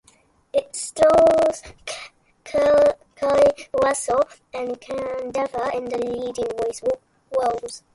[0.51, 1.61] It stars
[2.43, 2.91] Keri
[3.83, 6.81] Russell and Kaitlyn Dever in the leading voice
[7.39, 7.83] roles.